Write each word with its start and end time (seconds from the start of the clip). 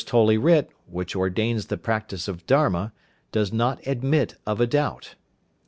Holy 0.09 0.35
Writ, 0.35 0.71
which 0.87 1.15
ordains 1.15 1.67
the 1.67 1.77
practice 1.77 2.27
of 2.27 2.47
Dharma, 2.47 2.91
does 3.31 3.53
not 3.53 3.85
admit 3.85 4.33
of 4.47 4.59
a 4.59 4.65
doubt. 4.65 5.13